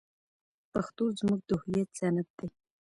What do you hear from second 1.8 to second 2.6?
سند دی.